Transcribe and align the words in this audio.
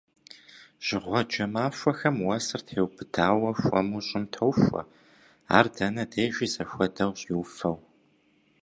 Жьыгъуэджэ 0.85 1.45
махуэхэм 1.53 2.17
уэсыр 2.25 2.61
теубыдауэ, 2.67 3.49
хуэму 3.61 4.01
щӏым 4.07 4.25
тохуэ, 4.33 4.81
ар 5.57 5.65
дэнэ 5.75 6.03
дежи 6.11 6.47
зэхуэдэу 6.53 7.11
щӏиуфэу. 7.19 7.77